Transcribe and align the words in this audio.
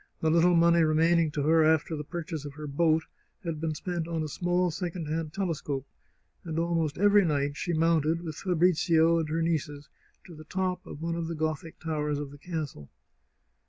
The 0.19 0.31
little 0.31 0.55
money 0.55 0.81
re 0.81 0.95
maining 0.95 1.31
to 1.33 1.43
her 1.43 1.63
after 1.63 1.95
the 1.95 2.03
purchase 2.03 2.43
of 2.43 2.55
her 2.55 2.65
boat 2.65 3.03
had 3.43 3.61
been 3.61 3.75
spent 3.75 4.07
on 4.07 4.23
a 4.23 4.27
small 4.27 4.71
second 4.71 5.05
hand 5.07 5.31
telescope, 5.31 5.85
and 6.43 6.57
almost 6.57 6.97
every 6.97 7.23
night 7.23 7.55
she 7.55 7.73
mounted, 7.73 8.23
with 8.23 8.33
Fabrizio 8.35 9.19
and 9.19 9.29
her 9.29 9.43
nieces, 9.43 9.89
to 10.25 10.33
the 10.33 10.45
top 10.45 10.83
of 10.87 11.03
one 11.03 11.13
of 11.13 11.27
the 11.27 11.35
Gothic 11.35 11.79
towers 11.79 12.17
of 12.17 12.31
the 12.31 12.39
castle. 12.39 12.89